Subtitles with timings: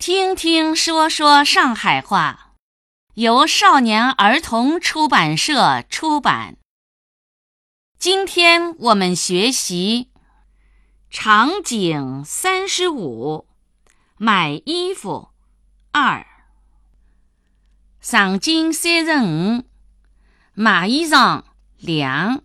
[0.00, 2.54] 听听说说上海话，
[3.16, 6.56] 由少年儿童出版社出版。
[7.98, 10.08] 今天我们学习
[11.10, 13.46] 场景三十五，
[14.16, 15.28] 买衣服
[15.92, 16.26] 二。
[18.00, 19.64] 场景三十五，
[20.54, 21.42] 买衣裳
[21.76, 22.40] 两。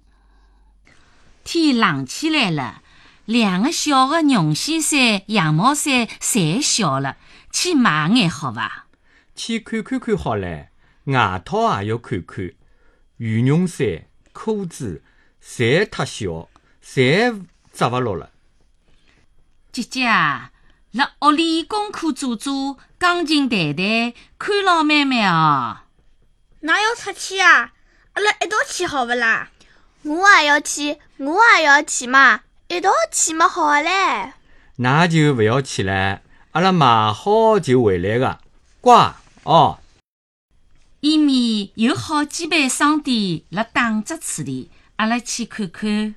[1.45, 2.81] 天冷起来了，
[3.23, 7.15] 两个小的绒线衫、羊毛衫侪小了。
[7.55, 8.85] 去买眼好伐？
[9.33, 10.67] 去看看看好唻，
[11.05, 12.51] 外套也要看看。
[13.15, 14.03] 羽绒衫、
[14.33, 15.01] 裤子
[15.41, 16.49] 侪太小，
[16.83, 18.31] 侪扎勿落了。
[19.71, 20.51] 姐姐啊，
[20.91, 25.77] 辣屋里功课做做，钢琴弹弹，看牢妹妹哦。
[26.59, 27.71] 哪要出去啊？
[28.15, 29.51] 阿拉一道去好勿啦？
[30.03, 34.33] 我也要去，我也要去嘛，一道去么好唻。
[34.75, 36.19] 那就勿要去了。
[36.55, 38.39] 阿拉买好就回来个，
[38.79, 39.77] 乖哦。
[41.01, 46.15] 伊面有好几爿商店辣打折处理，阿拉去看看。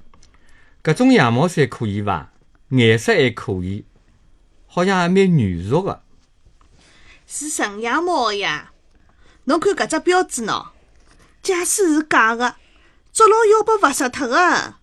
[0.85, 2.31] 搿种羊毛衫可以伐？
[2.69, 3.85] 颜色还可以，
[4.69, 6.03] 好像还蛮软熟个。
[7.27, 8.71] 是纯羊毛呀！
[9.47, 10.69] 侬看搿只标志喏，
[11.43, 12.55] 假使是假个，
[13.13, 14.75] 捉牢要被罚杀脱个。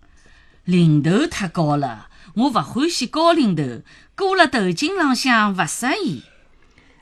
[0.65, 2.09] 领头太高了。
[2.35, 3.81] 我勿欢喜高领头，
[4.13, 6.23] 裹了头颈浪向勿适宜。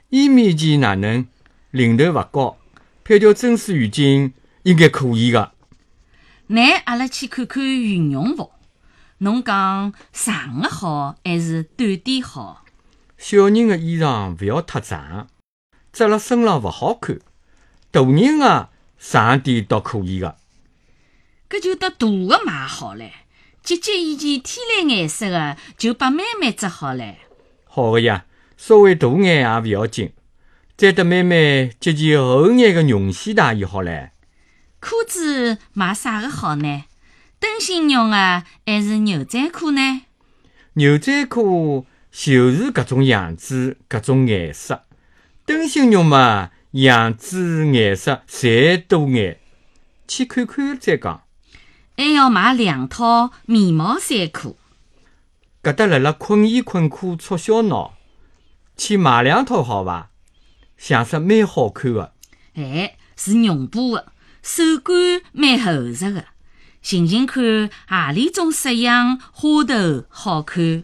[0.10, 1.26] 伊面前哪能
[1.72, 2.58] 领头勿高，
[3.04, 5.52] 配条真丝浴巾应该可以个。
[6.48, 8.52] 乃阿拉去看看羽绒服，
[9.20, 12.64] 侬讲长个好还是短点好？
[13.18, 15.28] 小人个衣裳勿要太长，
[15.92, 17.20] 扎辣身浪勿好看。
[17.90, 20.36] 大人个长点倒可以个。
[21.50, 23.10] 搿就得大个买好唻。
[23.64, 27.16] 姐姐以前天蓝颜色的，就把妹妹织好了。
[27.64, 28.26] 好的呀，
[28.58, 30.12] 稍微大眼也勿要紧。
[30.76, 34.10] 再得妹妹接件厚眼的绒线大衣好唻。
[34.82, 36.84] 裤子买啥个好呢？
[37.40, 40.02] 灯芯绒的还是牛仔裤呢？
[40.74, 44.84] 牛仔裤就是搿种样子、搿种颜色。
[45.46, 49.40] 灯芯绒嘛，样子、颜色侪多眼。
[50.06, 51.23] 去看看再讲。
[51.96, 54.58] 还要买两套棉毛衫裤，
[55.62, 57.92] 搿搭辣辣困衣困裤促销喏，
[58.76, 60.10] 去买两套好伐？
[60.76, 62.14] 像式蛮好看的。
[62.56, 64.12] 哎，是绒布的，
[64.42, 64.96] 手感
[65.32, 66.26] 蛮厚实的。
[66.82, 70.84] 寻寻看，何里种式样花头好看？